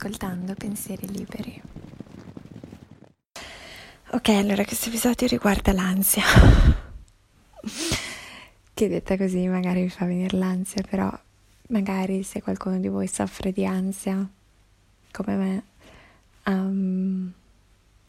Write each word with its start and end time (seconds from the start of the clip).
ascoltando 0.00 0.54
Pensieri 0.54 1.06
Liberi. 1.08 1.60
Ok, 4.12 4.28
allora 4.30 4.64
questo 4.64 4.88
episodio 4.88 5.26
riguarda 5.26 5.74
l'ansia. 5.74 6.24
che 8.72 8.88
detta 8.88 9.18
così 9.18 9.46
magari 9.46 9.82
mi 9.82 9.90
fa 9.90 10.06
venire 10.06 10.38
l'ansia, 10.38 10.82
però 10.88 11.12
magari 11.68 12.22
se 12.22 12.40
qualcuno 12.40 12.78
di 12.78 12.88
voi 12.88 13.08
soffre 13.08 13.52
di 13.52 13.66
ansia, 13.66 14.26
come 15.10 15.36
me, 15.36 15.62
um, 16.46 17.30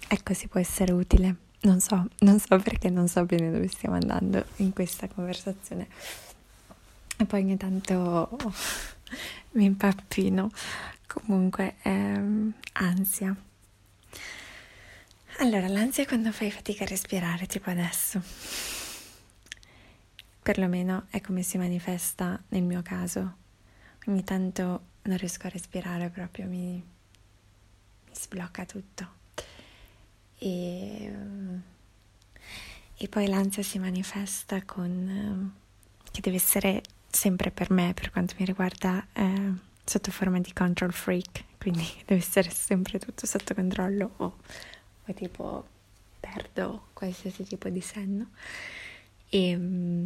ecco 0.07 0.33
si 0.33 0.47
può 0.47 0.61
essere 0.61 0.93
utile. 0.93 1.36
Non 1.64 1.82
so, 1.82 2.07
non 2.19 2.39
so 2.39 2.57
perché 2.60 2.89
non 2.89 3.10
so 3.10 3.25
bene 3.25 3.51
dove 3.51 3.68
stiamo 3.68 3.96
andando 3.96 4.46
in 4.57 4.71
questa 4.71 5.10
conversazione. 5.10 5.87
E 7.18 7.25
poi 7.25 7.42
ogni 7.42 7.57
tanto 7.57 8.29
mi 9.51 9.65
impappino. 9.65 10.50
Comunque, 11.07 11.75
ehm, 11.82 12.54
ansia. 12.73 13.36
Allora, 15.39 15.68
l'ansia 15.68 16.04
è 16.04 16.07
quando 16.07 16.32
fai 16.32 16.51
fatica 16.51 16.83
a 16.83 16.87
respirare, 16.87 17.47
tipo 17.47 17.69
adesso. 17.69 18.21
Perlomeno 20.41 21.05
è 21.10 21.21
come 21.21 21.41
si 21.43 21.57
manifesta 21.57 22.41
nel 22.50 22.64
mio 22.64 22.82
caso. 22.82 23.37
Ogni 24.07 24.24
tanto 24.24 24.89
non 25.04 25.18
riesco 25.18 25.47
a 25.47 25.50
respirare 25.50 26.10
proprio, 26.10 26.46
mi, 26.46 26.74
mi 26.74 28.13
sblocca 28.13 28.65
tutto. 28.65 29.19
E, 30.38 31.13
e, 32.97 33.08
poi 33.08 33.27
l'ansia 33.27 33.63
si 33.63 33.77
manifesta 33.77 34.63
con... 34.63 35.53
che 36.11 36.22
deve 36.22 36.38
essere 36.38 36.81
sempre 37.11 37.52
per 37.52 37.72
me, 37.72 37.94
per 37.94 38.11
quanto 38.11 38.36
mi 38.38 38.45
riguarda, 38.45 39.06
eh, 39.14 39.52
sotto 39.83 40.11
forma 40.11 40.39
di 40.39 40.53
control 40.53 40.94
freak, 40.94 41.44
quindi 41.58 41.88
deve 42.05 42.22
essere 42.22 42.49
sempre 42.49 42.99
tutto 42.99 43.25
sotto 43.25 43.53
controllo 43.53 44.11
o, 44.17 44.38
o 45.05 45.13
tipo 45.13 45.66
perdo 46.19 46.88
qualsiasi 46.94 47.44
tipo 47.44 47.69
di 47.69 47.81
senno. 47.81 48.30
E, 49.30 49.55
mm, 49.55 50.00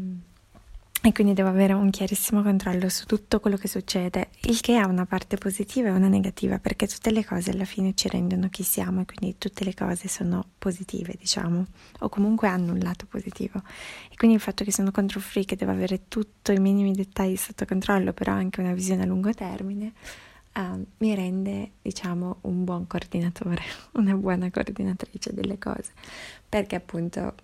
e 1.06 1.12
quindi 1.12 1.34
devo 1.34 1.50
avere 1.50 1.74
un 1.74 1.92
chiarissimo 1.92 2.42
controllo 2.42 2.90
su 2.90 3.06
tutto 3.06 3.40
quello 3.40 3.58
che 3.58 3.68
succede, 3.68 4.30
il 4.46 4.60
che 4.60 4.76
ha 4.76 4.88
una 4.88 5.06
parte 5.06 5.38
positiva 5.38 5.90
e 5.90 5.92
una 5.92 6.08
negativa, 6.08 6.58
perché 6.58 6.88
tutte 6.88 7.12
le 7.12 7.24
cose 7.24 7.52
alla 7.52 7.64
fine 7.64 7.94
ci 7.94 8.08
rendono 8.08 8.50
chi 8.50 8.64
siamo 8.64 9.02
e 9.02 9.06
quindi 9.06 9.38
tutte 9.38 9.64
le 9.64 9.76
cose 9.76 10.08
sono 10.08 10.44
positive, 10.58 11.14
diciamo, 11.16 11.64
o 12.00 12.10
comunque 12.10 12.48
hanno 12.48 12.72
un 12.72 12.80
lato 12.80 13.06
positivo. 13.06 13.62
E 14.10 14.16
quindi 14.16 14.38
il 14.38 14.42
fatto 14.42 14.64
che 14.64 14.72
sono 14.72 14.90
control 14.90 15.22
free, 15.22 15.46
che 15.46 15.56
devo 15.56 15.70
avere 15.70 16.08
tutti 16.08 16.54
i 16.54 16.60
minimi 16.60 16.92
dettagli 16.94 17.36
sotto 17.36 17.66
controllo, 17.66 18.12
però 18.12 18.32
anche 18.32 18.60
una 18.60 18.74
visione 18.74 19.04
a 19.04 19.06
lungo 19.06 19.32
termine, 19.32 19.94
uh, 20.56 20.84
mi 20.98 21.14
rende, 21.14 21.74
diciamo, 21.84 22.38
un 22.42 22.64
buon 22.64 22.88
coordinatore, 22.88 23.62
una 23.94 24.16
buona 24.16 24.50
coordinatrice 24.50 25.36
delle 25.36 25.60
cose, 25.60 25.92
perché 26.50 26.76
appunto 26.76 27.36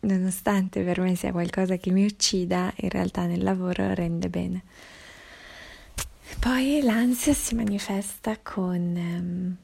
nonostante 0.00 0.82
per 0.82 1.00
me 1.00 1.14
sia 1.14 1.32
qualcosa 1.32 1.76
che 1.76 1.90
mi 1.90 2.04
uccida, 2.04 2.72
in 2.76 2.88
realtà 2.88 3.26
nel 3.26 3.42
lavoro 3.42 3.92
rende 3.94 4.28
bene. 4.28 4.62
Poi 6.38 6.80
l'ansia 6.82 7.34
si 7.34 7.54
manifesta 7.54 8.38
con 8.42 9.56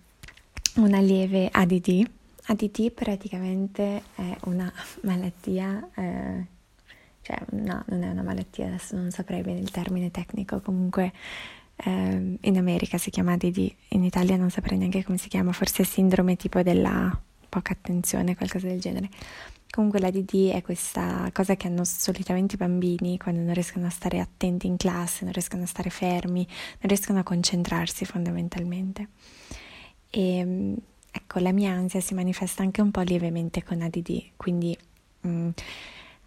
um, 0.74 0.84
una 0.84 1.00
lieve 1.00 1.48
ADD. 1.50 2.08
ADD 2.48 2.90
praticamente 2.92 4.02
è 4.14 4.36
una 4.44 4.70
malattia, 5.02 5.88
eh, 5.94 6.44
cioè 7.22 7.38
no, 7.52 7.82
non 7.86 8.02
è 8.02 8.10
una 8.10 8.22
malattia, 8.22 8.66
adesso 8.66 8.96
non 8.96 9.10
saprei 9.10 9.42
bene 9.42 9.60
il 9.60 9.70
termine 9.70 10.10
tecnico, 10.10 10.60
comunque 10.60 11.12
eh, 11.76 12.38
in 12.40 12.56
America 12.56 12.98
si 12.98 13.10
chiama 13.10 13.32
ADD, 13.32 13.74
in 13.88 14.04
Italia 14.04 14.36
non 14.36 14.50
saprei 14.50 14.76
neanche 14.76 15.02
come 15.02 15.18
si 15.18 15.28
chiama, 15.28 15.52
forse 15.52 15.82
sindrome 15.82 16.36
tipo 16.36 16.62
della 16.62 17.20
poca 17.58 17.72
attenzione, 17.72 18.36
qualcosa 18.36 18.66
del 18.66 18.80
genere 18.80 19.08
Comunque 19.76 20.00
la 20.00 20.10
DD 20.10 20.52
è 20.52 20.62
questa 20.62 21.28
cosa 21.34 21.54
che 21.54 21.66
hanno 21.66 21.84
solitamente 21.84 22.54
i 22.54 22.58
bambini 22.58 23.18
quando 23.18 23.42
non 23.42 23.52
riescono 23.52 23.84
a 23.84 23.90
stare 23.90 24.20
attenti 24.20 24.66
in 24.66 24.78
classe, 24.78 25.24
non 25.24 25.34
riescono 25.34 25.64
a 25.64 25.66
stare 25.66 25.90
fermi, 25.90 26.46
non 26.46 26.88
riescono 26.88 27.18
a 27.18 27.22
concentrarsi 27.22 28.06
fondamentalmente. 28.06 29.08
E 30.08 30.36
ehm, 30.38 30.76
ecco, 31.10 31.40
la 31.40 31.52
mia 31.52 31.72
ansia 31.72 32.00
si 32.00 32.14
manifesta 32.14 32.62
anche 32.62 32.80
un 32.80 32.90
po' 32.90 33.02
lievemente 33.02 33.62
con 33.62 33.82
ADD, 33.82 34.30
quindi 34.36 34.74
mh, 35.20 35.28
mm, 35.28 35.48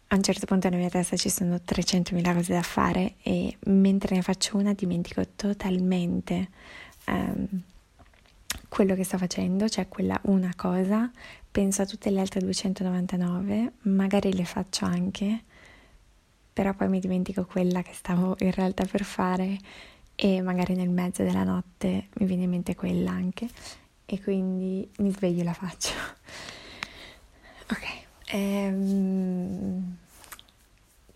a 0.09 0.15
un 0.15 0.21
certo 0.21 0.45
punto 0.45 0.69
nella 0.69 0.81
mia 0.81 0.91
testa 0.91 1.15
ci 1.15 1.29
sono 1.29 1.55
300.000 1.55 2.33
cose 2.35 2.53
da 2.53 2.61
fare 2.61 3.15
e 3.23 3.57
mentre 3.65 4.15
ne 4.15 4.21
faccio 4.21 4.57
una 4.57 4.73
dimentico 4.73 5.23
totalmente 5.35 6.49
um, 7.07 7.63
quello 8.67 8.95
che 8.95 9.03
sto 9.03 9.17
facendo, 9.17 9.67
cioè 9.67 9.87
quella 9.87 10.19
una 10.23 10.53
cosa, 10.55 11.11
penso 11.49 11.81
a 11.81 11.85
tutte 11.85 12.09
le 12.09 12.19
altre 12.19 12.39
299, 12.41 13.73
magari 13.81 14.33
le 14.33 14.45
faccio 14.45 14.85
anche, 14.85 15.43
però 16.53 16.73
poi 16.73 16.89
mi 16.89 16.99
dimentico 16.99 17.45
quella 17.45 17.81
che 17.81 17.93
stavo 17.93 18.35
in 18.39 18.51
realtà 18.51 18.85
per 18.85 19.03
fare 19.03 19.57
e 20.15 20.41
magari 20.41 20.75
nel 20.75 20.89
mezzo 20.89 21.23
della 21.23 21.43
notte 21.43 22.07
mi 22.15 22.25
viene 22.25 22.43
in 22.43 22.49
mente 22.49 22.75
quella 22.75 23.11
anche 23.11 23.47
e 24.05 24.21
quindi 24.21 24.89
mi 24.97 25.11
sveglio 25.11 25.41
e 25.41 25.43
la 25.45 25.53
faccio. 25.53 25.93
ok, 27.71 28.03
ehm, 28.27 29.97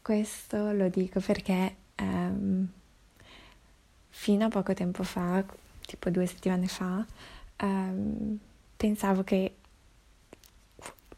questo 0.02 0.72
lo 0.72 0.88
dico 0.90 1.20
perché 1.20 1.76
ehm, 1.96 2.68
fino 4.10 4.46
a 4.46 4.50
poco 4.50 4.74
tempo 4.74 5.04
fa, 5.04 5.44
tipo 5.86 6.10
due 6.10 6.26
settimane 6.26 6.68
fa, 6.68 7.06
ehm, 7.58 8.38
pensavo 8.76 9.24
che 9.24 9.56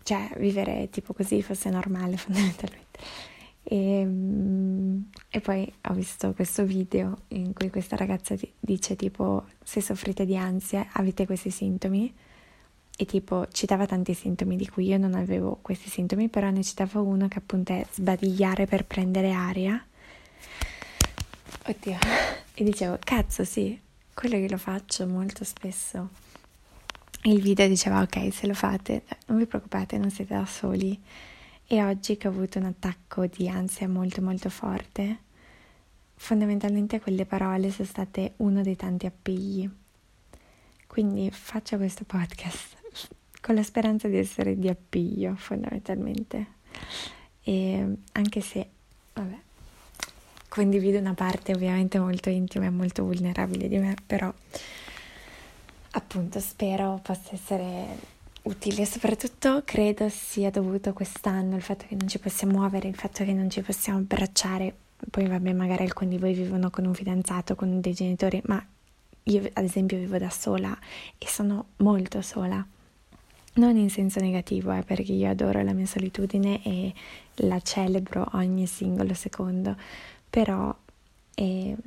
cioè 0.06 0.30
vivere 0.38 0.90
tipo 0.92 1.14
così 1.14 1.42
fosse 1.42 1.70
normale 1.72 2.16
fondamentalmente. 2.18 3.00
E, 3.64 3.76
ehm, 4.02 5.10
e, 5.30 5.42
poi 5.42 5.72
ho 5.90 5.94
visto 5.94 6.34
questo 6.34 6.64
video 6.64 7.24
in 7.30 7.54
cui 7.54 7.72
questa 7.72 7.96
ragazza 7.96 8.36
dice 8.60 8.96
tipo 8.96 9.46
se 9.64 9.82
soffrite 9.82 10.26
di 10.26 10.38
ansia 10.38 10.90
avete 10.94 11.26
questi 11.26 11.50
sintomi? 11.50 12.14
E 12.98 13.06
tipo 13.06 13.48
citava 13.52 13.86
tanti 13.88 14.14
sintomi 14.14 14.56
di 14.56 14.70
cui 14.70 14.86
io 14.86 14.98
non 14.98 15.16
avevo 15.16 15.58
questi 15.62 15.90
sintomi 15.90 16.30
però 16.30 16.50
ne 16.52 16.64
citava 16.64 17.02
uno 17.02 17.28
che 17.28 17.40
appunto 17.40 17.74
è 17.74 17.86
sbadigliare 17.92 18.68
per 18.68 18.86
prendere 18.86 19.32
aria. 19.32 19.84
Oddio. 21.68 21.98
E 22.58 22.64
dicevo 22.64 22.98
cazzo 23.04 23.44
sì 23.44 23.78
quello 24.16 24.38
che 24.38 24.50
lo 24.50 24.58
faccio 24.58 25.06
molto 25.06 25.44
spesso. 25.44 26.10
Il 27.24 27.42
video 27.42 27.68
diceva 27.68 28.02
ok 28.02 28.34
se 28.34 28.48
lo 28.48 28.56
fate 28.56 29.04
non 29.28 29.38
vi 29.38 29.46
preoccupate 29.46 30.00
non 30.00 30.10
siete 30.10 30.34
da 30.34 30.46
soli. 30.48 31.00
E 31.68 31.84
oggi 31.84 32.18
che 32.18 32.28
ho 32.28 32.32
avuto 32.32 32.58
un 32.58 32.66
attacco 32.66 33.28
di 33.28 33.48
ansia 33.48 33.88
molto 33.88 34.22
molto 34.22 34.50
forte 34.50 35.24
fondamentalmente 36.16 37.00
quelle 37.00 37.26
parole 37.26 37.72
sono 37.72 37.88
state 37.88 38.34
uno 38.38 38.62
dei 38.62 38.76
tanti 38.76 39.06
appigli. 39.06 39.70
Quindi 40.88 41.30
faccio 41.32 41.78
questo 41.78 42.06
podcast 42.06 42.78
con 43.42 43.56
la 43.56 43.64
speranza 43.64 44.08
di 44.08 44.18
essere 44.18 44.58
di 44.58 44.70
appiglio 44.70 45.36
fondamentalmente. 45.36 46.54
E 47.42 47.98
anche 48.14 48.42
se 48.42 48.70
vabbè 49.14 49.45
condivido 50.56 50.98
una 51.00 51.14
parte 51.14 51.52
ovviamente 51.52 52.00
molto 52.00 52.30
intima 52.30 52.66
e 52.66 52.70
molto 52.70 53.04
vulnerabile 53.04 53.68
di 53.68 53.78
me 53.78 53.94
però 54.06 54.34
appunto 55.92 56.40
spero 56.40 57.02
possa 57.04 57.32
essere 57.34 58.14
utile 58.44 58.84
e 58.84 58.86
soprattutto 58.86 59.64
credo 59.66 60.08
sia 60.08 60.50
dovuto 60.52 60.94
quest'anno 60.94 61.58
il 61.58 61.62
fatto 61.62 61.86
che 61.88 61.96
non 61.96 62.08
ci 62.08 62.20
possiamo 62.20 62.60
muovere, 62.60 62.88
il 62.88 62.96
fatto 62.96 63.26
che 63.26 63.34
non 63.34 63.50
ci 63.50 63.62
possiamo 63.62 64.00
abbracciare. 64.00 64.74
Poi 65.10 65.28
vabbè, 65.28 65.52
magari 65.54 65.84
alcuni 65.84 66.12
di 66.12 66.18
voi 66.18 66.34
vivono 66.34 66.70
con 66.70 66.86
un 66.86 66.94
fidanzato, 66.94 67.56
con 67.56 67.82
dei 67.82 67.94
genitori, 67.94 68.42
ma 68.46 68.64
io 69.24 69.50
ad 69.54 69.64
esempio 69.64 69.98
vivo 69.98 70.18
da 70.18 70.30
sola 70.30 70.78
e 71.18 71.28
sono 71.28 71.68
molto 71.78 72.22
sola. 72.22 72.66
Non 73.58 73.78
in 73.78 73.90
senso 73.90 74.20
negativo, 74.20 74.74
eh, 74.74 74.84
perché 74.84 75.14
io 75.14 75.30
adoro 75.30 75.64
la 75.64 75.74
mia 75.74 75.86
solitudine 75.86 76.62
e 76.62 76.94
la 77.36 77.60
celebro 77.62 78.30
ogni 78.34 78.68
singolo 78.68 79.14
secondo, 79.14 79.78
però 80.36 80.76
eh, 81.34 81.78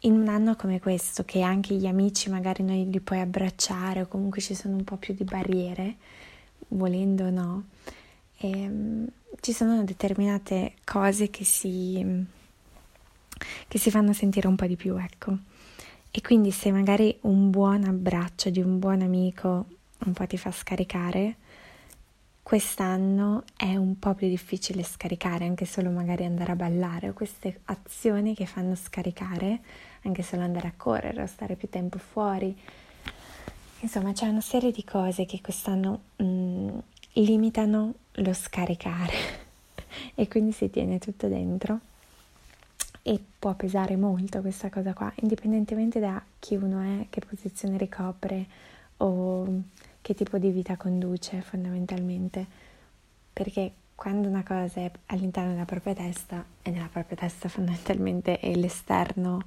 in 0.00 0.12
un 0.12 0.26
anno 0.26 0.56
come 0.56 0.80
questo, 0.80 1.24
che 1.24 1.42
anche 1.42 1.74
gli 1.74 1.86
amici 1.86 2.28
magari 2.28 2.64
non 2.64 2.74
li 2.76 2.98
puoi 2.98 3.20
abbracciare 3.20 4.00
o 4.00 4.08
comunque 4.08 4.40
ci 4.40 4.56
sono 4.56 4.74
un 4.74 4.82
po' 4.82 4.96
più 4.96 5.14
di 5.14 5.22
barriere, 5.22 5.94
volendo 6.70 7.26
o 7.26 7.30
no, 7.30 7.66
e, 8.38 8.48
um, 8.48 9.06
ci 9.38 9.52
sono 9.52 9.84
determinate 9.84 10.74
cose 10.82 11.30
che 11.30 11.44
si, 11.44 12.04
che 13.68 13.78
si 13.78 13.90
fanno 13.92 14.12
sentire 14.12 14.48
un 14.48 14.56
po' 14.56 14.66
di 14.66 14.74
più, 14.74 14.96
ecco. 14.96 15.38
E 16.10 16.20
quindi 16.22 16.50
se 16.50 16.72
magari 16.72 17.16
un 17.20 17.50
buon 17.50 17.84
abbraccio 17.84 18.50
di 18.50 18.60
un 18.60 18.80
buon 18.80 19.00
amico 19.02 19.66
un 19.98 20.12
po' 20.12 20.26
ti 20.26 20.36
fa 20.36 20.50
scaricare, 20.50 21.36
quest'anno 22.46 23.42
è 23.56 23.74
un 23.74 23.98
po' 23.98 24.14
più 24.14 24.28
difficile 24.28 24.84
scaricare, 24.84 25.46
anche 25.46 25.64
solo 25.64 25.90
magari 25.90 26.24
andare 26.24 26.52
a 26.52 26.54
ballare 26.54 27.08
o 27.08 27.12
queste 27.12 27.62
azioni 27.64 28.36
che 28.36 28.46
fanno 28.46 28.76
scaricare, 28.76 29.58
anche 30.02 30.22
solo 30.22 30.42
andare 30.42 30.68
a 30.68 30.72
correre 30.76 31.22
o 31.22 31.26
stare 31.26 31.56
più 31.56 31.68
tempo 31.68 31.98
fuori. 31.98 32.56
Insomma, 33.80 34.12
c'è 34.12 34.28
una 34.28 34.40
serie 34.40 34.70
di 34.70 34.84
cose 34.84 35.26
che 35.26 35.40
quest'anno 35.40 36.02
mh, 36.14 36.24
mm, 36.24 36.78
limitano 37.14 37.94
lo 38.12 38.32
scaricare 38.32 39.14
e 40.14 40.28
quindi 40.28 40.52
si 40.52 40.70
tiene 40.70 41.00
tutto 41.00 41.26
dentro 41.26 41.80
e 43.02 43.20
può 43.40 43.54
pesare 43.54 43.96
molto 43.96 44.40
questa 44.40 44.70
cosa 44.70 44.92
qua, 44.92 45.12
indipendentemente 45.16 45.98
da 45.98 46.22
chi 46.38 46.54
uno 46.54 47.00
è, 47.00 47.06
che 47.10 47.22
posizione 47.28 47.76
ricopre 47.76 48.46
o 48.98 49.62
che 50.06 50.14
tipo 50.14 50.38
di 50.38 50.50
vita 50.50 50.76
conduce 50.76 51.40
fondamentalmente, 51.40 52.46
perché 53.32 53.72
quando 53.96 54.28
una 54.28 54.44
cosa 54.44 54.82
è 54.82 54.90
all'interno 55.06 55.50
della 55.50 55.64
propria 55.64 55.94
testa 55.94 56.44
e 56.62 56.70
nella 56.70 56.86
propria 56.86 57.16
testa 57.16 57.48
fondamentalmente 57.48 58.38
e 58.38 58.54
l'esterno 58.54 59.42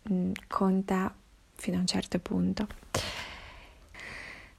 mh, 0.00 0.14
mm, 0.14 0.32
conta 0.46 1.14
fino 1.56 1.76
a 1.76 1.80
un 1.80 1.86
certo 1.86 2.18
punto. 2.20 2.66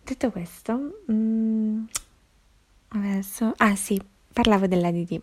Detto 0.04 0.30
questo, 0.30 1.02
mh, 1.08 1.14
mm, 1.14 1.84
adesso, 2.90 3.54
ah 3.58 3.76
sì, 3.76 4.00
parlavo 4.32 4.68
dell'ADD. 4.68 5.20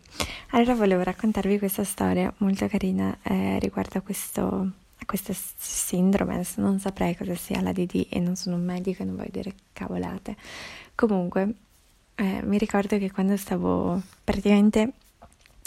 Allora 0.50 0.75
volevo 0.75 1.05
raccontarvi 1.05 1.56
questa 1.61 1.85
storia 1.85 2.35
molto 2.38 2.67
carina 2.67 3.17
eh, 3.23 3.61
riguardo 3.61 3.99
a 3.99 4.00
questo, 4.00 4.70
questa 5.06 5.32
sindrome. 5.56 6.44
Non 6.56 6.79
saprei 6.79 7.17
cosa 7.17 7.35
sia 7.35 7.61
l'ADD 7.61 8.06
e 8.08 8.20
non 8.20 8.37
sono 8.37 8.56
un 8.56 8.64
medico 8.64 9.02
e 9.02 9.06
non 9.06 9.17
voglio 9.17 9.31
dire 9.31 9.55
cavolate. 9.73 10.37
Comunque, 10.94 11.55
eh, 12.14 12.41
mi 12.44 12.58
ricordo 12.58 12.99
che 12.99 13.11
quando 13.11 13.37
stavo 13.37 14.00
praticamente 14.23 14.93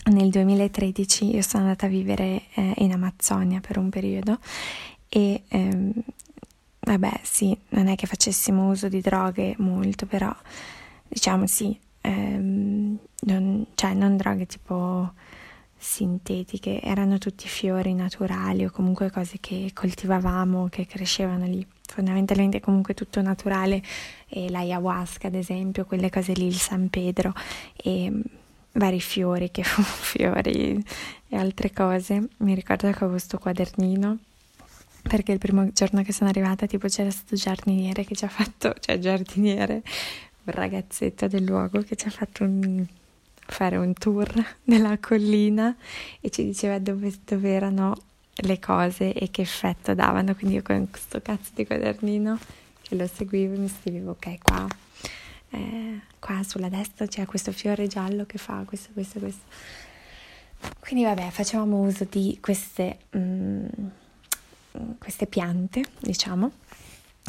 nel 0.05 0.29
2013 0.29 1.35
io 1.35 1.41
sono 1.41 1.63
andata 1.63 1.87
a 1.87 1.89
vivere 1.89 2.43
eh, 2.53 2.73
in 2.77 2.93
Amazzonia 2.93 3.59
per 3.59 3.77
un 3.77 3.89
periodo 3.89 4.39
e 5.09 5.43
ehm, 5.47 5.91
vabbè 6.79 7.19
sì, 7.23 7.57
non 7.69 7.87
è 7.87 7.95
che 7.95 8.07
facessimo 8.07 8.69
uso 8.69 8.87
di 8.87 9.01
droghe 9.01 9.55
molto, 9.57 10.05
però 10.05 10.33
diciamo 11.07 11.45
sì, 11.47 11.77
ehm, 12.01 12.97
non, 13.21 13.65
cioè 13.75 13.93
non 13.93 14.15
droghe 14.15 14.45
tipo 14.45 15.11
sintetiche, 15.77 16.81
erano 16.81 17.17
tutti 17.17 17.47
fiori 17.47 17.93
naturali 17.93 18.65
o 18.65 18.71
comunque 18.71 19.11
cose 19.11 19.37
che 19.39 19.71
coltivavamo, 19.73 20.67
che 20.69 20.85
crescevano 20.85 21.45
lì. 21.45 21.65
Fondamentalmente 21.87 22.59
comunque 22.59 22.93
tutto 22.93 23.21
naturale, 23.21 23.81
e 24.27 24.49
l'ayahuasca 24.49 25.27
ad 25.27 25.35
esempio, 25.35 25.85
quelle 25.85 26.09
cose 26.09 26.33
lì, 26.33 26.47
il 26.47 26.57
San 26.57 26.89
Pedro 26.89 27.33
e 27.75 28.11
vari 28.73 28.99
fiori 28.99 29.51
che 29.51 29.63
fiori 29.63 30.83
e 31.29 31.37
altre 31.37 31.71
cose. 31.71 32.27
Mi 32.37 32.53
ricordo 32.53 32.87
che 32.87 32.95
avevo 32.95 33.11
questo 33.11 33.37
quadernino 33.37 34.17
perché 35.07 35.31
il 35.31 35.37
primo 35.37 35.71
giorno 35.71 36.03
che 36.03 36.11
sono 36.11 36.29
arrivata 36.29 36.65
tipo 36.65 36.87
c'era 36.87 37.09
questo 37.09 37.35
giardiniere 37.35 38.03
che 38.03 38.15
ci 38.15 38.25
ha 38.25 38.29
fatto, 38.29 38.75
cioè 38.79 38.99
giardiniere, 38.99 39.81
un 40.43 40.53
ragazzetto 40.53 41.27
del 41.27 41.45
luogo 41.45 41.81
che 41.81 41.95
ci 41.95 42.07
ha 42.07 42.11
fatto 42.11 42.43
un, 42.43 42.85
fare 43.47 43.77
un 43.77 43.93
tour 43.93 44.31
nella 44.65 44.97
collina 44.99 45.75
e 46.19 46.29
ci 46.29 46.43
diceva 46.43 46.79
dove, 46.79 47.11
dove 47.25 47.49
erano 47.49 47.95
le 48.41 48.59
cose 48.59 49.13
e 49.13 49.31
che 49.31 49.41
effetto 49.41 49.93
davano. 49.93 50.35
Quindi 50.35 50.55
io 50.55 50.61
con 50.61 50.89
questo 50.89 51.21
cazzo 51.21 51.51
di 51.55 51.65
quadernino 51.65 52.37
che 52.81 52.95
lo 52.95 53.07
seguivo 53.07 53.55
e 53.55 53.57
mi 53.57 53.69
scrivevo 53.69 54.11
ok 54.11 54.37
qua, 54.41 54.67
eh, 55.49 55.99
qua 56.19 56.41
sulla 56.43 56.69
destra 56.69 57.05
c'è 57.07 57.25
questo 57.25 57.51
fiore 57.51 57.87
giallo 57.87 58.25
che 58.25 58.37
fa 58.37 58.63
questo, 58.65 58.89
questo, 58.93 59.19
questo. 59.19 59.45
Quindi 60.79 61.03
vabbè, 61.03 61.29
facevamo 61.29 61.81
uso 61.81 62.05
di 62.09 62.37
queste, 62.41 62.99
mm, 63.15 63.65
queste 64.97 65.27
piante, 65.27 65.83
diciamo, 65.99 66.51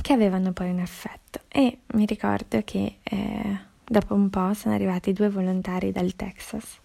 che 0.00 0.12
avevano 0.12 0.52
poi 0.52 0.70
un 0.70 0.80
effetto. 0.80 1.40
E 1.48 1.78
mi 1.94 2.06
ricordo 2.06 2.62
che 2.64 2.98
eh, 3.02 3.58
dopo 3.88 4.14
un 4.14 4.29
po' 4.31 4.52
sono 4.55 4.75
arrivati 4.75 5.12
due 5.12 5.31
volontari 5.31 5.93
dal 5.93 6.14
Texas 6.14 6.79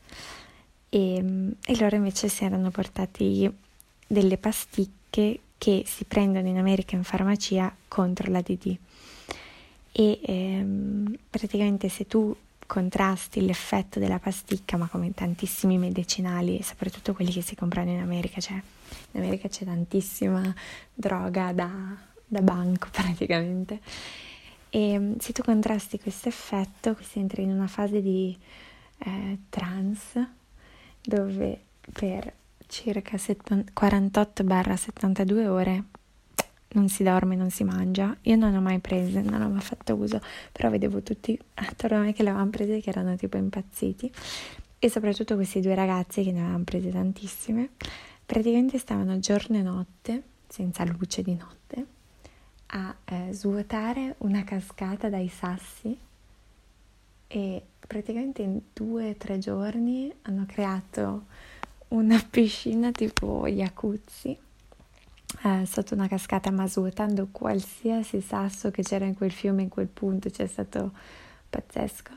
e, 0.89 1.55
e 1.65 1.77
loro 1.77 1.95
invece 1.95 2.29
si 2.29 2.43
erano 2.45 2.69
portati 2.69 3.51
delle 4.07 4.37
pasticche 4.37 5.39
che 5.57 5.83
si 5.85 6.03
prendono 6.05 6.47
in 6.47 6.57
America 6.57 6.95
in 6.95 7.03
farmacia 7.03 7.73
contro 7.87 8.31
la 8.31 8.41
DD. 8.41 8.77
E 9.91 10.19
ehm, 10.23 11.17
praticamente 11.29 11.87
se 11.89 12.05
tu 12.05 12.35
contrasti 12.65 13.45
l'effetto 13.45 13.99
della 13.99 14.19
pasticca, 14.19 14.77
ma 14.77 14.87
come 14.87 15.13
tantissimi 15.13 15.77
medicinali, 15.77 16.61
soprattutto 16.63 17.13
quelli 17.13 17.31
che 17.31 17.41
si 17.41 17.55
comprano 17.55 17.91
in 17.91 17.99
America, 17.99 18.41
cioè 18.41 18.61
in 19.11 19.21
America 19.21 19.47
c'è 19.47 19.65
tantissima 19.65 20.53
droga 20.93 21.53
da, 21.53 21.69
da 22.25 22.41
banco 22.41 22.87
praticamente. 22.91 23.79
E 24.75 24.97
mm, 24.97 25.17
se 25.19 25.33
tu 25.33 25.43
contrasti 25.43 25.99
questo 25.99 26.29
effetto, 26.29 26.97
si 26.99 27.19
entra 27.19 27.43
in 27.43 27.51
una 27.51 27.67
fase 27.67 28.01
di 28.01 28.35
eh, 28.97 29.37
trance 29.49 30.27
dove 30.99 31.61
per 31.91 32.33
circa 32.65 33.15
48-72 33.17 35.45
ore 35.45 35.83
non 36.69 36.89
si 36.89 37.03
dorme, 37.03 37.35
non 37.35 37.51
si 37.51 37.63
mangia. 37.63 38.17
Io 38.23 38.35
non 38.35 38.55
ho 38.55 38.61
mai 38.61 38.79
prese, 38.79 39.21
non 39.21 39.43
ho 39.43 39.49
mai 39.49 39.61
fatto 39.61 39.93
uso, 39.93 40.19
però 40.51 40.71
vedevo 40.71 41.03
tutti 41.03 41.39
attorno 41.53 41.97
a 41.97 41.99
me 41.99 42.13
che 42.13 42.23
le 42.23 42.29
avevano 42.29 42.49
prese 42.49 42.81
che 42.81 42.89
erano 42.89 43.15
tipo 43.15 43.37
impazziti 43.37 44.11
e 44.79 44.89
soprattutto 44.89 45.35
questi 45.35 45.61
due 45.61 45.75
ragazzi 45.75 46.23
che 46.23 46.31
ne 46.31 46.39
avevano 46.39 46.63
prese 46.63 46.89
tantissime. 46.89 47.69
Praticamente 48.25 48.79
stavano 48.79 49.19
giorno 49.19 49.57
e 49.57 49.61
notte, 49.61 50.23
senza 50.47 50.83
luce 50.83 51.21
di 51.21 51.35
notte, 51.35 51.85
a 52.75 52.95
eh, 53.05 53.33
svuotare 53.33 54.15
una 54.19 54.43
cascata 54.43 55.09
dai 55.09 55.27
sassi 55.27 55.95
e 57.27 57.61
praticamente 57.85 58.41
in 58.41 58.59
due 58.73 59.11
o 59.11 59.15
tre 59.15 59.37
giorni 59.37 60.11
hanno 60.23 60.45
creato 60.47 61.25
una 61.89 62.23
piscina 62.27 62.91
tipo 62.91 63.47
jacuzzi 63.47 64.37
eh, 65.41 65.65
sotto 65.65 65.93
una 65.93 66.07
cascata 66.07 66.51
ma 66.51 66.67
svuotando 66.67 67.27
qualsiasi 67.31 68.21
sasso 68.21 68.71
che 68.71 68.83
c'era 68.83 69.05
in 69.05 69.15
quel 69.15 69.31
fiume 69.31 69.63
in 69.63 69.69
quel 69.69 69.87
punto, 69.87 70.29
c'è 70.29 70.47
stato 70.47 70.91
pazzesco. 71.49 72.11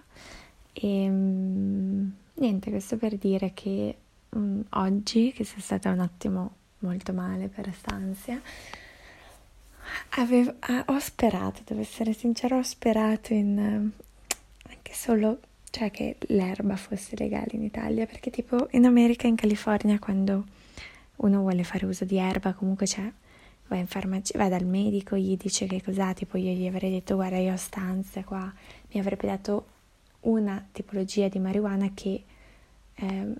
E 0.72 1.08
um, 1.08 2.12
niente, 2.34 2.70
questo 2.70 2.96
per 2.96 3.16
dire 3.16 3.52
che 3.54 3.96
um, 4.30 4.62
oggi, 4.70 5.32
che 5.32 5.44
sia 5.44 5.60
stata 5.60 5.90
un 5.90 6.00
attimo 6.00 6.54
molto 6.80 7.12
male 7.12 7.48
per 7.48 7.72
stanzia, 7.74 8.40
avevo, 10.10 10.54
ah, 10.60 10.84
ho 10.88 10.98
sperato, 10.98 11.62
devo 11.64 11.80
essere 11.80 12.12
sincera, 12.12 12.56
ho 12.56 12.62
sperato 12.62 13.32
in 13.32 13.58
uh, 13.58 14.02
anche 14.70 14.92
solo 14.94 15.38
cioè 15.70 15.90
che 15.90 16.16
l'erba 16.28 16.76
fosse 16.76 17.16
legale 17.16 17.50
in 17.50 17.62
Italia, 17.62 18.06
perché 18.06 18.30
tipo 18.30 18.68
in 18.70 18.86
America, 18.86 19.26
in 19.26 19.36
California, 19.36 19.98
quando 19.98 20.46
uno 21.16 21.40
vuole 21.40 21.64
fare 21.64 21.84
uso 21.84 22.06
di 22.06 22.16
erba, 22.16 22.54
comunque 22.54 22.86
c'è, 22.86 23.12
va 23.66 23.76
in 23.76 23.86
farmacia, 23.86 24.38
va 24.38 24.48
dal 24.48 24.64
medico, 24.64 25.16
gli 25.16 25.36
dice 25.36 25.66
che 25.66 25.82
cos'ha, 25.82 26.14
tipo 26.14 26.38
io 26.38 26.52
gli 26.52 26.66
avrei 26.66 26.90
detto 26.90 27.16
guarda 27.16 27.36
io 27.36 27.52
ho 27.52 27.56
stanze 27.56 28.24
qua, 28.24 28.50
mi 28.92 29.00
avrebbe 29.00 29.26
dato 29.26 29.66
una 30.20 30.66
tipologia 30.72 31.28
di 31.28 31.38
marijuana 31.38 31.90
che 31.92 32.24
eh, 32.94 33.34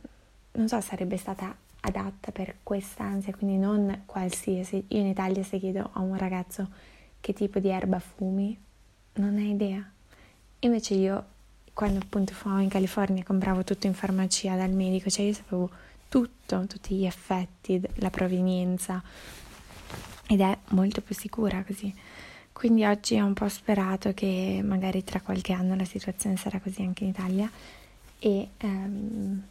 non 0.53 0.69
so 0.69 0.81
sarebbe 0.81 1.17
stata 1.17 1.57
adatta 1.87 2.33
per 2.33 2.57
quest'ansia, 2.63 3.35
quindi 3.35 3.57
non 3.57 4.03
qualsiasi. 4.07 4.85
Io 4.89 4.99
in 4.99 5.07
Italia 5.07 5.43
se 5.43 5.59
chiedo 5.59 5.91
a 5.93 6.01
un 6.01 6.17
ragazzo 6.17 6.69
che 7.21 7.33
tipo 7.33 7.59
di 7.59 7.69
erba 7.69 7.99
fumi, 7.99 8.57
non 9.15 9.37
ha 9.37 9.43
idea. 9.43 9.85
Invece 10.61 10.95
io 10.95 11.25
quando 11.73 11.99
appunto 11.99 12.33
fumavo 12.33 12.63
in 12.63 12.69
California 12.69 13.23
compravo 13.23 13.63
tutto 13.63 13.87
in 13.87 13.95
farmacia 13.95 14.57
dal 14.57 14.71
medico, 14.71 15.11
cioè 15.11 15.27
io 15.27 15.35
sapevo 15.35 15.71
tutto, 16.09 16.67
tutti 16.67 16.95
gli 16.95 17.05
effetti, 17.05 17.81
la 17.97 18.11
provenienza 18.11 19.03
ed 20.29 20.41
è 20.41 20.59
molto 20.69 21.01
più 21.01 21.15
sicura 21.15 21.63
così. 21.65 21.95
Quindi 22.53 22.87
oggi 22.87 23.21
ho 23.21 23.27
un 23.27 23.35
po' 23.35 23.49
sperato 23.49 24.15
che 24.15 24.63
magari 24.65 25.05
tra 25.05 25.21
qualche 25.21 25.53
anno 25.53 25.77
la 25.77 25.85
situazione 25.85 26.37
sarà 26.37 26.59
così 26.59 26.81
anche 26.81 27.05
in 27.05 27.11
Italia 27.11 27.51
e 28.19 28.49
um, 28.63 29.43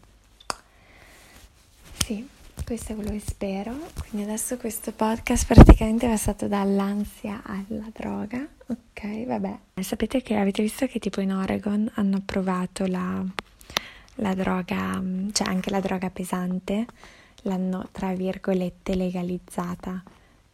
sì, 2.05 2.23
questo 2.63 2.91
è 2.91 2.95
quello 2.95 3.09
che 3.09 3.19
spero. 3.19 3.75
Quindi 4.09 4.27
adesso 4.27 4.57
questo 4.57 4.91
podcast 4.91 5.47
praticamente 5.47 6.05
è 6.05 6.09
passato 6.09 6.47
dall'ansia 6.47 7.41
alla 7.43 7.89
droga. 7.91 8.47
Ok, 8.67 9.25
vabbè. 9.25 9.57
Sapete 9.81 10.21
che 10.21 10.35
avete 10.35 10.61
visto 10.61 10.85
che 10.85 10.99
tipo 10.99 11.19
in 11.21 11.33
Oregon 11.33 11.89
hanno 11.95 12.17
approvato 12.17 12.85
la, 12.85 13.25
la 14.15 14.35
droga, 14.35 15.01
cioè 15.31 15.47
anche 15.47 15.71
la 15.71 15.79
droga 15.79 16.11
pesante, 16.11 16.85
l'hanno 17.41 17.89
tra 17.91 18.13
virgolette 18.13 18.93
legalizzata. 18.93 20.03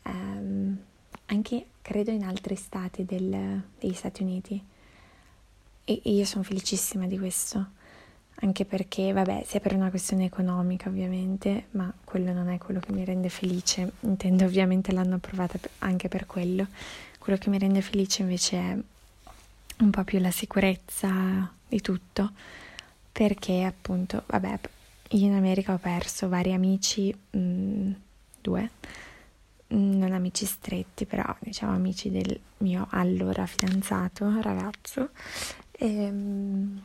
Um, 0.03 0.77
anche 1.25 1.65
credo 1.81 2.12
in 2.12 2.24
altri 2.24 2.55
stati 2.55 3.03
del, 3.03 3.62
degli 3.77 3.93
Stati 3.93 4.24
Uniti. 4.24 4.63
e 5.84 6.01
io 6.05 6.24
sono 6.24 6.46
felicissima 6.46 7.08
di 7.08 7.17
questo, 7.17 7.72
anche 8.35 8.65
perché, 8.65 9.13
vabbè, 9.13 9.43
sia 9.45 9.59
per 9.59 9.75
una 9.75 9.89
questione 9.89 10.25
economica 10.25 10.89
ovviamente, 10.89 11.67
ma 11.71 11.91
quello 12.03 12.33
non 12.33 12.50
è 12.50 12.57
quello 12.57 12.79
che 12.79 12.91
mi 12.91 13.05
rende 13.05 13.29
felice, 13.29 13.91
intendo 14.01 14.45
ovviamente 14.45 14.91
l'hanno 14.91 15.15
approvata 15.15 15.59
anche 15.79 16.07
per 16.07 16.25
quello, 16.25 16.65
quello 17.19 17.38
che 17.38 17.50
mi 17.50 17.59
rende 17.59 17.81
felice 17.81 18.23
invece 18.23 18.57
è 18.57 18.77
un 19.83 19.89
po' 19.91 20.03
più 20.03 20.19
la 20.19 20.31
sicurezza 20.31 21.51
di 21.67 21.81
tutto, 21.81 22.31
perché 23.11 23.63
appunto, 23.63 24.23
vabbè, 24.25 24.59
io 25.09 25.25
in 25.25 25.33
America 25.33 25.73
ho 25.73 25.77
perso 25.77 26.27
vari 26.27 26.53
amici, 26.53 27.13
mh, 27.31 27.38
mm, 27.38 27.91
due, 28.41 28.69
mm, 29.73 29.97
non 30.00 30.13
amici 30.13 30.45
stretti, 30.45 31.05
però 31.05 31.35
diciamo 31.39 31.73
amici 31.73 32.09
del 32.09 32.39
mio 32.59 32.88
allora 32.89 33.45
fidanzato, 33.45 34.39
ragazzo, 34.41 35.09
ehm, 35.73 36.81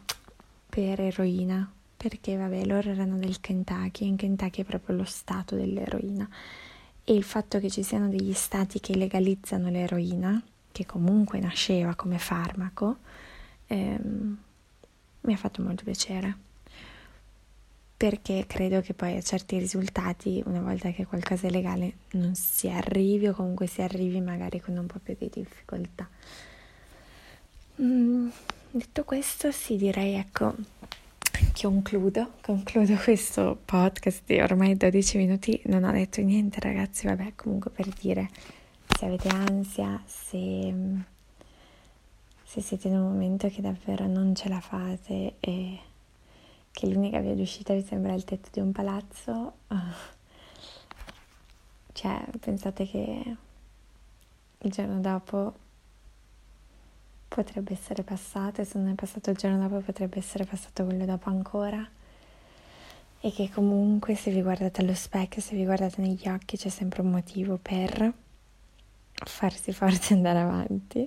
per 0.76 1.00
eroina, 1.00 1.73
perché 1.97 2.37
vabbè, 2.37 2.66
loro 2.66 2.90
erano 2.90 3.16
del 3.16 3.40
Kentucky, 3.40 4.04
e 4.04 4.09
in 4.09 4.16
Kentucky 4.16 4.61
è 4.61 4.64
proprio 4.66 4.97
lo 4.97 5.04
stato 5.04 5.56
dell'eroina. 5.56 6.28
E 7.02 7.14
il 7.14 7.23
fatto 7.23 7.59
che 7.59 7.71
ci 7.71 7.83
siano 7.83 8.11
degli 8.11 8.35
stati 8.35 8.78
che 8.78 8.95
legalizzano 8.95 9.71
l'eroina, 9.71 10.38
che 10.73 10.85
comunque 10.85 11.40
nasceva 11.40 11.95
come 11.95 12.18
farmaco, 12.18 12.99
ehm, 13.68 14.37
mi 15.23 15.33
ha 15.33 15.37
fatto 15.38 15.62
molto 15.62 15.83
piacere 15.83 16.45
perché 17.97 18.45
credo 18.47 18.83
che 18.83 18.92
poi 18.92 19.16
a 19.16 19.23
certi 19.23 19.56
risultati, 19.59 20.42
una 20.45 20.61
volta 20.61 20.90
che 20.90 21.06
qualcosa 21.06 21.47
è 21.47 21.50
legale, 21.50 21.95
non 22.11 22.35
si 22.35 22.68
arrivi 22.68 23.28
o 23.28 23.33
comunque 23.33 23.66
si 23.66 23.80
arrivi 23.80 24.21
magari 24.21 24.61
con 24.61 24.76
un 24.76 24.85
po' 24.85 24.99
più 25.02 25.16
di 25.18 25.30
difficoltà. 25.33 26.06
Mm, 27.80 28.28
detto 28.78 29.04
questo, 29.04 29.50
sì, 29.50 29.76
direi 29.76 30.14
ecco 30.14 30.54
concludo, 31.61 32.33
concludo 32.42 32.95
questo 32.97 33.59
podcast 33.64 34.23
di 34.26 34.40
ormai 34.40 34.76
12 34.76 35.16
minuti, 35.16 35.61
non 35.66 35.85
ho 35.85 35.92
detto 35.92 36.21
niente 36.21 36.61
ragazzi, 36.61 37.06
vabbè 37.06 37.35
comunque 37.35 37.71
per 37.71 37.88
dire 37.88 38.28
se 38.87 39.06
avete 39.06 39.28
ansia, 39.28 40.02
se, 40.04 40.75
se 42.45 42.61
siete 42.61 42.88
in 42.88 42.97
un 42.97 43.09
momento 43.09 43.49
che 43.49 43.62
davvero 43.62 44.06
non 44.06 44.35
ce 44.35 44.49
la 44.49 44.61
fate 44.61 45.35
e 45.40 45.78
che 46.71 46.87
l'unica 46.87 47.21
via 47.21 47.35
d'uscita 47.35 47.75
vi 47.75 47.83
sembra 47.83 48.12
il 48.12 48.25
tetto 48.25 48.49
di 48.52 48.61
un 48.61 48.73
palazzo, 48.73 49.54
cioè 51.92 52.25
pensate 52.38 52.87
che 52.87 53.37
il 54.59 54.71
giorno 54.71 55.00
dopo 55.00 55.54
potrebbe 57.37 57.75
essere 57.75 58.02
passato 58.02 58.62
e 58.62 58.64
se 58.64 58.78
non 58.78 58.88
è 58.88 58.95
passato 58.95 59.28
il 59.28 59.37
giorno 59.37 59.59
dopo 59.59 59.78
potrebbe 59.81 60.16
essere 60.16 60.47
passato 60.47 60.87
quello 60.87 61.05
dopo 61.05 61.28
ancora. 61.28 61.87
E 63.21 63.31
che 63.31 63.50
comunque 63.50 64.14
se 64.14 64.31
vi 64.31 64.40
guardate 64.40 64.81
allo 64.81 64.95
specchio, 64.95 65.43
se 65.43 65.55
vi 65.55 65.64
guardate 65.64 66.00
negli 66.00 66.26
occhi 66.28 66.57
c'è 66.57 66.71
sempre 66.71 67.02
un 67.02 67.11
motivo 67.11 67.59
per 67.61 68.11
farsi 69.12 69.73
forza 69.75 70.14
e 70.14 70.16
andare 70.16 70.38
avanti. 70.38 71.07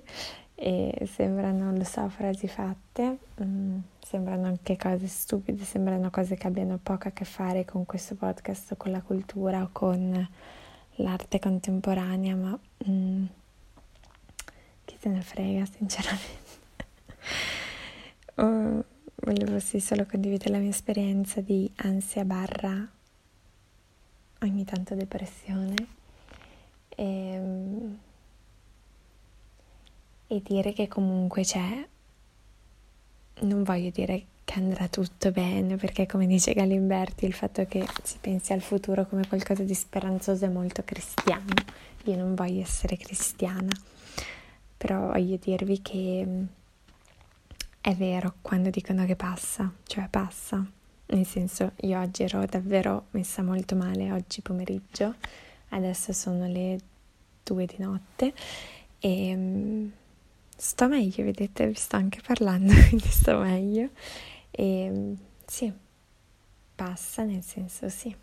E 0.53 1.07
sembrano, 1.11 1.75
lo 1.75 1.83
so, 1.83 2.07
frasi 2.09 2.47
fatte, 2.47 3.17
mm, 3.41 3.79
sembrano 3.99 4.45
anche 4.45 4.77
cose 4.77 5.07
stupide, 5.07 5.63
sembrano 5.63 6.11
cose 6.11 6.35
che 6.35 6.45
abbiano 6.45 6.77
poco 6.83 7.07
a 7.07 7.11
che 7.11 7.25
fare 7.25 7.65
con 7.65 7.85
questo 7.85 8.13
podcast 8.15 8.75
con 8.77 8.91
la 8.91 9.01
cultura 9.01 9.63
o 9.63 9.69
con 9.71 10.29
l'arte 10.95 11.39
contemporanea, 11.39 12.35
ma 12.35 12.59
mm, 12.87 13.25
se 14.99 15.09
ne 15.09 15.21
frega 15.21 15.65
sinceramente. 15.65 16.47
oh, 18.35 18.83
volevo 19.15 19.59
sì 19.59 19.79
solo 19.79 20.05
condividere 20.05 20.51
la 20.51 20.59
mia 20.59 20.69
esperienza 20.69 21.41
di 21.41 21.71
ansia 21.77 22.25
barra 22.25 22.87
ogni 24.41 24.65
tanto 24.65 24.95
depressione. 24.95 25.75
E, 26.89 27.03
ehm, 27.03 27.99
e 30.31 30.41
dire 30.43 30.73
che 30.73 30.87
comunque 30.87 31.41
c'è, 31.43 31.87
non 33.41 33.63
voglio 33.63 33.89
dire 33.89 34.25
che 34.43 34.59
andrà 34.59 34.87
tutto 34.87 35.31
bene, 35.31 35.75
perché 35.75 36.05
come 36.05 36.27
dice 36.27 36.53
Galimberti, 36.53 37.25
il 37.25 37.33
fatto 37.33 37.65
che 37.65 37.85
si 38.03 38.17
pensi 38.21 38.53
al 38.53 38.61
futuro 38.61 39.07
come 39.07 39.27
qualcosa 39.27 39.63
di 39.63 39.73
speranzoso 39.73 40.45
è 40.45 40.49
molto 40.49 40.83
cristiano. 40.83 41.53
Io 42.05 42.15
non 42.15 42.35
voglio 42.35 42.61
essere 42.61 42.95
cristiana, 42.95 43.71
però 44.79 45.07
voglio 45.07 45.35
dirvi 45.35 45.81
che 45.81 46.23
mm, 46.25 46.43
è 47.81 47.93
vero 47.95 48.35
quando 48.41 48.69
dicono 48.69 49.05
che 49.05 49.17
passa, 49.17 49.69
cioè 49.83 50.07
passa. 50.09 50.65
Nel 51.07 51.25
senso, 51.25 51.73
io 51.81 51.99
oggi 51.99 52.23
ero 52.23 52.45
davvero 52.45 53.07
messa 53.11 53.43
molto 53.43 53.75
male, 53.75 54.13
oggi 54.13 54.41
pomeriggio, 54.41 55.15
adesso 55.69 56.13
sono 56.13 56.47
le 56.47 56.79
due 57.43 57.65
di 57.65 57.75
notte 57.79 58.33
e 58.99 59.35
mm, 59.35 59.87
sto 60.55 60.87
meglio, 60.87 61.25
vedete, 61.25 61.67
vi 61.67 61.73
sto 61.73 61.97
anche 61.97 62.21
parlando, 62.25 62.71
quindi 62.87 63.07
sto 63.09 63.37
meglio. 63.37 63.89
E 64.49 65.15
sì, 65.45 65.73
passa 66.73 67.23
nel 67.23 67.43
senso 67.43 67.89
sì. 67.89 68.15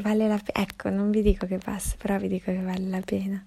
Vale 0.00 0.26
la 0.26 0.38
pena, 0.38 0.66
ecco, 0.66 0.90
non 0.90 1.12
vi 1.12 1.22
dico 1.22 1.46
che 1.46 1.58
passa, 1.58 1.94
però 1.96 2.18
vi 2.18 2.26
dico 2.26 2.50
che 2.50 2.60
vale 2.60 2.88
la 2.88 3.00
pena. 3.00 3.46